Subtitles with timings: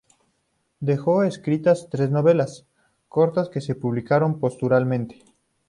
[0.79, 2.65] Dejó escritas tres novelas
[3.07, 5.21] cortas que se publicaron póstumamente.